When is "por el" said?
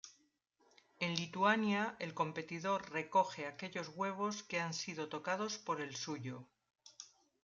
5.59-5.95